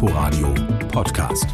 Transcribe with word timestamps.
Inforadio 0.00 0.54
Podcast. 0.92 1.48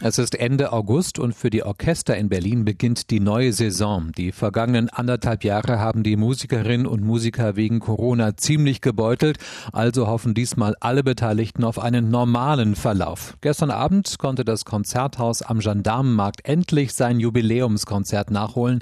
Es 0.00 0.18
ist 0.18 0.36
Ende 0.36 0.72
August 0.72 1.18
und 1.18 1.34
für 1.34 1.50
die 1.50 1.64
Orchester 1.64 2.16
in 2.16 2.28
Berlin 2.28 2.64
beginnt 2.64 3.10
die 3.10 3.18
neue 3.18 3.52
Saison. 3.52 4.12
Die 4.16 4.30
vergangenen 4.30 4.88
anderthalb 4.88 5.42
Jahre 5.42 5.80
haben 5.80 6.04
die 6.04 6.14
Musikerinnen 6.14 6.86
und 6.86 7.02
Musiker 7.02 7.56
wegen 7.56 7.80
Corona 7.80 8.36
ziemlich 8.36 8.80
gebeutelt, 8.80 9.38
also 9.72 10.06
hoffen 10.06 10.32
diesmal 10.32 10.76
alle 10.78 11.02
Beteiligten 11.02 11.64
auf 11.64 11.80
einen 11.80 12.08
normalen 12.08 12.76
Verlauf. 12.76 13.36
Gestern 13.40 13.72
Abend 13.72 14.20
konnte 14.20 14.44
das 14.44 14.64
Konzerthaus 14.64 15.42
am 15.42 15.58
Gendarmenmarkt 15.58 16.46
endlich 16.48 16.92
sein 16.92 17.18
Jubiläumskonzert 17.18 18.30
nachholen. 18.30 18.80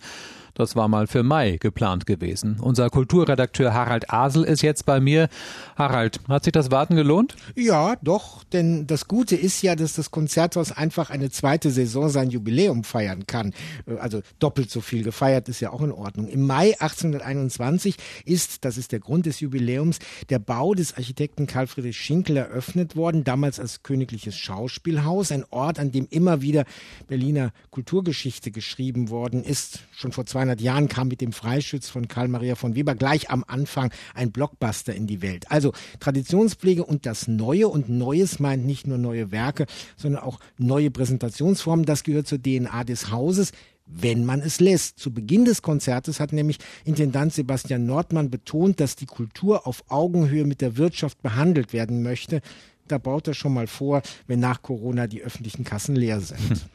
Das 0.55 0.77
war 0.77 0.87
mal 0.87 1.09
für 1.09 1.25
Mai 1.25 1.57
geplant 1.59 2.07
gewesen. 2.07 2.59
Unser 2.61 2.89
Kulturredakteur 2.89 3.75
Harald 3.75 4.13
Asel 4.13 4.45
ist 4.45 4.63
jetzt 4.63 4.87
bei 4.87 5.01
mir. 5.01 5.29
Harald, 5.77 6.21
hat 6.29 6.45
sich 6.45 6.53
das 6.53 6.71
Warten 6.71 6.95
gelohnt? 6.95 7.35
Ja, 7.57 7.97
doch, 8.03 8.45
denn 8.45 8.87
das 8.87 9.09
Gute 9.09 9.35
ist 9.35 9.63
ja, 9.63 9.75
dass 9.75 9.95
das 9.95 10.13
Konzerthaus 10.13 10.71
einfach 10.71 11.11
eine 11.11 11.31
zweite 11.31 11.73
Saison 11.73 12.09
sein 12.09 12.31
Jubiläum 12.31 12.85
feiern 12.85 13.27
kann. 13.27 13.53
Also 13.99 14.23
doppelt 14.39 14.71
so 14.71 14.81
viel 14.81 15.03
gefeiert 15.03 15.49
ist 15.49 15.59
ja 15.59 15.73
auch 15.73 15.83
in 15.83 15.91
Ordnung. 15.91 16.29
Im 16.29 16.47
Mai 16.47 16.75
1821 16.79 17.97
ist, 18.25 18.65
das 18.65 18.79
ist 18.79 18.93
der 18.93 19.01
Grund 19.01 19.27
des 19.27 19.41
Jubiläums, 19.41 19.99
der 20.31 20.39
Bau 20.39 20.75
des 20.75 20.97
Architekten 20.97 21.49
Karl 21.49 21.67
Friedrich 21.67 21.99
Schinkel 21.99 22.37
eröffnet 22.37 22.95
worden, 22.95 23.25
damals 23.25 23.59
als 23.59 23.83
königliches 23.83 24.37
Schauspielhaus, 24.37 25.33
ein 25.33 25.45
Ort, 25.51 25.81
an 25.81 25.91
dem 25.91 26.07
immer 26.11 26.43
wieder 26.43 26.65
Berliner 27.09 27.53
Kulturgeschichte 27.71 28.53
geschrieben 28.53 29.11
worden 29.11 29.43
ist, 29.43 29.81
schon 29.97 30.13
vor 30.13 30.27
zwei 30.27 30.44
200 30.45 30.61
Jahren 30.61 30.89
kam 30.89 31.09
mit 31.09 31.23
dem 31.23 31.33
Freischütz 31.33 31.89
von 31.89 32.07
Karl 32.07 32.29
Maria 32.29 32.55
von 32.55 32.75
Weber 32.75 32.95
gleich 32.95 33.31
am 33.31 33.45
Anfang 33.47 33.91
ein 34.15 34.31
Blockbuster 34.31 34.95
in 34.95 35.07
die 35.07 35.23
Welt. 35.23 35.51
Also 35.51 35.73
Traditionspflege 36.01 36.85
und 36.85 37.07
das 37.07 37.29
Neue 37.29 37.69
und 37.69 37.89
Neues 37.89 38.41
meint 38.41 38.67
nicht 38.67 38.87
nur 38.87 38.99
neue 38.99 39.33
Werke, 39.33 39.65
sondern 39.97 40.23
auch 40.23 40.41
neue 40.59 40.91
Präsentationsformen. 40.91 41.87
Das 41.87 42.05
gehört 42.05 42.27
zur 42.27 42.43
DNA 42.43 42.85
des 42.85 43.11
Hauses 43.11 43.53
wenn 43.87 44.25
man 44.25 44.41
es 44.41 44.61
lässt. 44.61 44.99
Zu 44.99 45.13
Beginn 45.13 45.45
des 45.45 45.61
Konzertes 45.61 46.19
hat 46.19 46.33
nämlich 46.33 46.57
Intendant 46.87 47.35
Sebastian 47.35 47.85
Nordmann 47.85 48.31
betont, 48.31 48.81
dass 48.81 48.97
die 48.97 49.05
Kultur 49.05 49.67
auf 49.67 49.85
Augenhöhe 49.89 50.47
mit 50.47 50.63
der 50.63 50.79
Wirtschaft 50.79 51.21
behandelt 51.21 51.75
werden 51.75 52.03
möchte 52.03 52.41
da 52.89 52.99
baut 52.99 53.29
er 53.29 53.35
schon 53.35 53.55
mal 53.55 53.67
vor, 53.67 54.03
wenn 54.27 54.41
nach 54.41 54.63
Corona 54.63 55.07
die 55.07 55.23
öffentlichen 55.23 55.65
Kassen 55.65 55.97
leer 55.97 56.21
sind. 56.21 56.67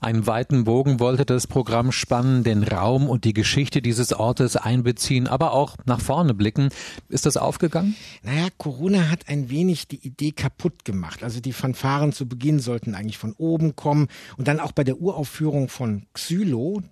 Einen 0.00 0.26
weiten 0.26 0.64
Bogen 0.64 1.00
wollte 1.00 1.24
das 1.24 1.46
Programm 1.46 1.92
spannen, 1.92 2.44
den 2.44 2.62
Raum 2.62 3.08
und 3.08 3.24
die 3.24 3.34
Geschichte 3.34 3.82
dieses 3.82 4.12
Ortes 4.12 4.56
einbeziehen, 4.56 5.26
aber 5.26 5.52
auch 5.52 5.76
nach 5.84 6.00
vorne 6.00 6.34
blicken. 6.34 6.70
Ist 7.08 7.26
das 7.26 7.36
aufgegangen? 7.36 7.96
Naja, 8.22 8.48
Corona 8.56 9.10
hat 9.10 9.28
ein 9.28 9.50
wenig 9.50 9.88
die 9.88 10.06
Idee 10.06 10.32
kaputt 10.32 10.84
gemacht. 10.84 11.22
Also 11.22 11.40
die 11.40 11.52
Fanfaren 11.52 12.12
zu 12.12 12.26
Beginn 12.26 12.60
sollten 12.60 12.94
eigentlich 12.94 13.18
von 13.18 13.34
oben 13.36 13.76
kommen 13.76 14.08
und 14.36 14.48
dann 14.48 14.60
auch 14.60 14.72
bei 14.72 14.84
der 14.84 15.00
Uraufführung 15.00 15.68
von 15.68 16.06
Xylo, 16.14 16.82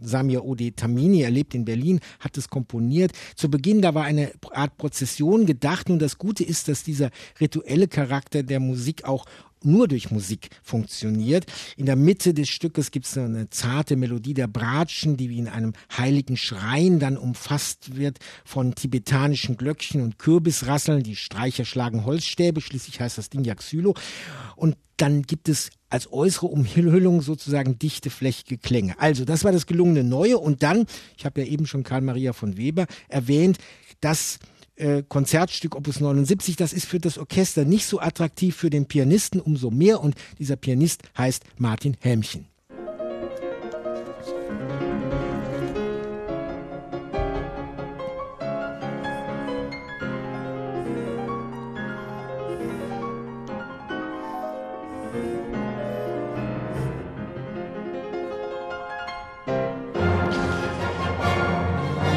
Samir 0.00 0.44
Ode 0.44 0.72
Tamini, 0.72 1.22
er 1.22 1.30
lebt 1.30 1.54
in 1.54 1.64
Berlin, 1.64 2.00
hat 2.20 2.36
es 2.36 2.48
komponiert. 2.48 3.12
Zu 3.36 3.50
Beginn, 3.50 3.82
da 3.82 3.94
war 3.94 4.04
eine 4.04 4.32
Art 4.52 4.76
Prozession 4.76 5.46
gedacht. 5.46 5.88
Nun, 5.88 5.98
das 5.98 6.18
Gute 6.18 6.44
ist, 6.44 6.68
dass 6.68 6.84
dieser 6.84 7.10
rituelle 7.40 7.88
Charakter 7.88 8.42
der 8.42 8.60
Musik 8.60 9.04
auch 9.04 9.26
nur 9.64 9.88
durch 9.88 10.10
Musik 10.10 10.50
funktioniert. 10.62 11.46
In 11.76 11.86
der 11.86 11.96
Mitte 11.96 12.34
des 12.34 12.48
Stückes 12.48 12.90
gibt 12.90 13.06
es 13.06 13.16
eine 13.16 13.50
zarte 13.50 13.96
Melodie 13.96 14.34
der 14.34 14.46
Bratschen, 14.46 15.16
die 15.16 15.30
wie 15.30 15.38
in 15.38 15.48
einem 15.48 15.72
heiligen 15.96 16.36
Schrein 16.36 16.98
dann 16.98 17.16
umfasst 17.16 17.96
wird 17.96 18.18
von 18.44 18.74
tibetanischen 18.74 19.56
Glöckchen 19.56 20.02
und 20.02 20.18
Kürbisrasseln. 20.18 21.02
Die 21.02 21.16
Streicher 21.16 21.64
schlagen 21.64 22.04
Holzstäbe, 22.04 22.60
schließlich 22.60 23.00
heißt 23.00 23.18
das 23.18 23.30
Ding 23.30 23.44
ja. 23.44 23.54
Und 24.56 24.76
dann 24.96 25.22
gibt 25.22 25.48
es 25.48 25.70
als 25.90 26.12
äußere 26.12 26.46
Umhüllung 26.46 27.22
sozusagen 27.22 27.78
dichte, 27.78 28.10
flächige 28.10 28.58
Klänge. 28.58 28.98
Also, 28.98 29.24
das 29.24 29.44
war 29.44 29.52
das 29.52 29.66
gelungene 29.66 30.04
Neue. 30.04 30.38
Und 30.38 30.62
dann, 30.62 30.86
ich 31.16 31.24
habe 31.24 31.40
ja 31.40 31.46
eben 31.46 31.66
schon 31.66 31.82
Karl 31.82 32.02
Maria 32.02 32.32
von 32.32 32.56
Weber 32.56 32.86
erwähnt, 33.08 33.58
dass 34.00 34.38
äh, 34.78 35.02
Konzertstück 35.06 35.76
Opus 35.76 36.00
79, 36.00 36.56
das 36.56 36.72
ist 36.72 36.86
für 36.86 37.00
das 37.00 37.18
Orchester 37.18 37.64
nicht 37.64 37.86
so 37.86 38.00
attraktiv, 38.00 38.56
für 38.56 38.70
den 38.70 38.86
Pianisten 38.86 39.40
umso 39.40 39.70
mehr. 39.70 40.00
Und 40.00 40.14
dieser 40.38 40.56
Pianist 40.56 41.02
heißt 41.16 41.44
Martin 41.58 41.96
Helmchen. 42.00 42.46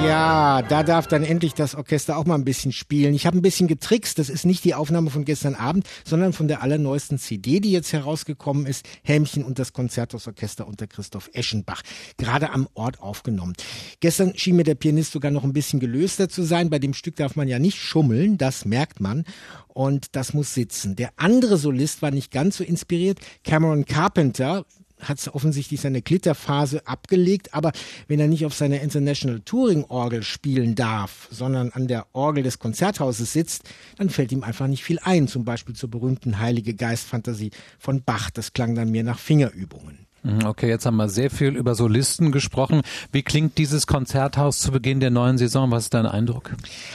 Ja, 0.03 0.63
da 0.63 0.81
darf 0.81 1.05
dann 1.05 1.23
endlich 1.23 1.53
das 1.53 1.75
Orchester 1.75 2.17
auch 2.17 2.25
mal 2.25 2.33
ein 2.33 2.43
bisschen 2.43 2.71
spielen. 2.71 3.13
Ich 3.13 3.27
habe 3.27 3.37
ein 3.37 3.43
bisschen 3.43 3.67
getrickst. 3.67 4.17
Das 4.17 4.29
ist 4.29 4.45
nicht 4.45 4.63
die 4.63 4.73
Aufnahme 4.73 5.11
von 5.11 5.25
gestern 5.25 5.53
Abend, 5.53 5.87
sondern 6.03 6.33
von 6.33 6.47
der 6.47 6.63
allerneuesten 6.63 7.19
CD, 7.19 7.59
die 7.59 7.71
jetzt 7.71 7.93
herausgekommen 7.93 8.65
ist. 8.65 8.83
Hämchen 9.03 9.43
und 9.43 9.59
das 9.59 9.73
Konzerthausorchester 9.73 10.67
unter 10.67 10.87
Christoph 10.87 11.29
Eschenbach. 11.33 11.83
Gerade 12.17 12.49
am 12.49 12.67
Ort 12.73 12.99
aufgenommen. 12.99 13.53
Gestern 13.99 14.35
schien 14.35 14.55
mir 14.55 14.63
der 14.63 14.75
Pianist 14.75 15.11
sogar 15.11 15.29
noch 15.29 15.43
ein 15.43 15.53
bisschen 15.53 15.79
gelöster 15.79 16.29
zu 16.29 16.41
sein. 16.41 16.71
Bei 16.71 16.79
dem 16.79 16.95
Stück 16.95 17.17
darf 17.17 17.35
man 17.35 17.47
ja 17.47 17.59
nicht 17.59 17.77
schummeln. 17.77 18.39
Das 18.39 18.65
merkt 18.65 19.01
man. 19.01 19.23
Und 19.67 20.15
das 20.15 20.33
muss 20.33 20.55
sitzen. 20.55 20.95
Der 20.95 21.11
andere 21.17 21.57
Solist 21.57 22.01
war 22.01 22.09
nicht 22.09 22.31
ganz 22.31 22.57
so 22.57 22.63
inspiriert. 22.63 23.19
Cameron 23.43 23.85
Carpenter, 23.85 24.65
hat 25.01 25.27
offensichtlich 25.33 25.81
seine 25.81 26.01
Glitterphase 26.01 26.85
abgelegt, 26.87 27.53
aber 27.53 27.71
wenn 28.07 28.19
er 28.19 28.27
nicht 28.27 28.45
auf 28.45 28.53
seiner 28.53 28.81
International 28.81 29.41
Touring 29.41 29.85
Orgel 29.85 30.23
spielen 30.23 30.75
darf, 30.75 31.27
sondern 31.31 31.71
an 31.71 31.87
der 31.87 32.07
Orgel 32.13 32.43
des 32.43 32.59
Konzerthauses 32.59 33.33
sitzt, 33.33 33.63
dann 33.97 34.09
fällt 34.09 34.31
ihm 34.31 34.43
einfach 34.43 34.67
nicht 34.67 34.83
viel 34.83 34.99
ein, 35.03 35.27
zum 35.27 35.45
Beispiel 35.45 35.75
zur 35.75 35.89
berühmten 35.89 36.39
Heilige 36.39 36.73
Geist-Fantasie 36.73 37.51
von 37.79 38.03
Bach. 38.03 38.29
Das 38.31 38.53
klang 38.53 38.75
dann 38.75 38.91
mehr 38.91 39.03
nach 39.03 39.19
Fingerübungen. 39.19 40.07
Mhm, 40.23 40.45
okay, 40.45 40.69
jetzt 40.69 40.85
haben 40.85 40.97
wir 40.97 41.09
sehr 41.09 41.31
viel 41.31 41.55
über 41.55 41.73
Solisten 41.75 42.31
gesprochen. 42.31 42.81
Wie 43.11 43.23
klingt 43.23 43.57
dieses 43.57 43.87
Konzerthaus 43.87 44.59
zu 44.59 44.71
Beginn 44.71 44.99
der 44.99 45.09
neuen 45.09 45.37
Saison? 45.37 45.71
Was 45.71 45.85
ist 45.85 45.93
dein 45.93 46.05
Eindruck? 46.05 46.51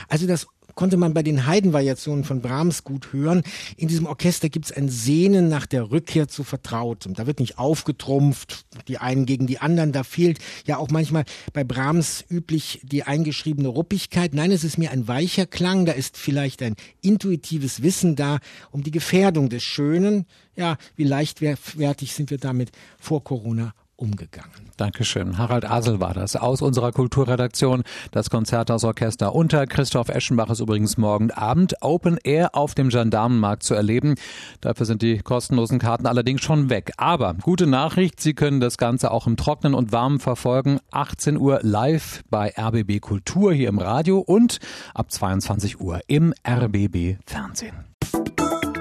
Also 0.09 0.27
das 0.27 0.47
konnte 0.77 0.97
man 0.97 1.15
bei 1.15 1.25
den 1.25 1.47
Heidenvariationen 1.47 2.23
von 2.23 2.41
Brahms 2.41 2.85
gut 2.85 3.13
hören. 3.13 3.43
In 3.77 3.89
diesem 3.89 4.07
Orchester 4.07 4.49
gibt 4.49 4.67
es 4.67 4.73
ein 4.73 4.89
Sehnen 4.89 5.49
nach 5.49 5.67
der 5.67 5.91
Rückkehr 5.91 6.29
zu 6.29 6.45
Vertrautem. 6.45 7.15
Da 7.15 7.27
wird 7.27 7.41
nicht 7.41 7.59
aufgetrumpft, 7.59 8.67
die 8.87 8.99
einen 8.99 9.27
gegen 9.27 9.49
die 9.49 9.59
anderen. 9.59 9.91
Da 9.91 10.05
fehlt 10.05 10.39
ja 10.67 10.77
auch 10.77 10.91
manchmal 10.91 11.25
bei 11.53 11.65
Brahms 11.65 12.25
üblich 12.31 12.81
die 12.85 13.03
eingeschriebene 13.03 13.69
Ruppigkeit. 13.69 14.35
Nein, 14.35 14.53
es 14.53 14.63
ist 14.63 14.79
mir 14.79 14.93
ein 14.93 15.09
weicher 15.09 15.47
Klang. 15.47 15.87
Da 15.87 15.93
ist 15.93 16.17
vielleicht 16.17 16.63
ein 16.63 16.77
intuitives 17.01 17.83
Wissen 17.83 18.15
da 18.15 18.39
um 18.71 18.83
die 18.83 18.93
Gefährdung 18.93 19.49
des 19.49 19.65
Schönen. 19.65 20.27
Ja, 20.55 20.77
wie 20.95 21.05
leichtfertig 21.05 22.13
sind 22.13 22.31
wir 22.31 22.39
damit 22.39 22.71
vor 22.99 23.25
Corona 23.25 23.75
umgegangen. 23.97 24.71
Dankeschön. 24.77 25.39
Harald 25.39 25.65
Asel 25.65 26.01
war 26.01 26.15
das 26.15 26.37
aus 26.37 26.63
unserer 26.63 26.93
Kulturredaktion. 26.93 27.83
Das 28.11 28.31
Konzerthausorchester 28.31 29.35
unter 29.35 29.67
Christoph 29.67 30.09
Eschenbach 30.09 30.51
ist 30.51 30.61
übrigens 30.61 30.99
morgen 30.99 31.31
Abend 31.31 31.75
Open 31.81 32.19
Air 32.23 32.55
auf 32.55 32.75
dem 32.75 32.91
Gendarmenmarkt 32.91 33.63
zu 33.63 33.75
erleben. 33.75 34.17
Dafür 34.61 34.87
sind 34.87 35.03
die 35.03 35.19
kostenlosen 35.19 35.79
Karten 35.79 36.07
allerdings 36.07 36.43
schon 36.43 36.69
weg. 36.71 36.93
Aber 36.97 37.35
gute 37.35 37.67
Nachricht, 37.67 38.21
Sie 38.21 38.35
können 38.35 38.61
das 38.61 38.77
Ganze 38.77 39.11
auch 39.11 39.27
im 39.27 39.37
Trocknen 39.37 39.75
und 39.75 39.93
Warmen 39.93 40.21
verfolgen. 40.21 40.79
18 40.91 41.39
Uhr 41.39 41.61
live 41.63 42.23
bei 42.31 42.53
RBB 42.57 43.01
Kultur 43.01 43.53
hier 43.53 43.69
im 43.69 43.79
Radio 43.79 44.19
und 44.19 44.59
ab 44.95 45.11
22 45.11 45.81
Uhr 45.81 46.01
im 46.07 46.35
RBB 46.47 47.17
Fernsehen. 47.27 47.85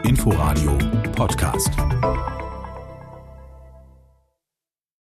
Inforadio 0.04 0.78
Podcast. 1.16 1.72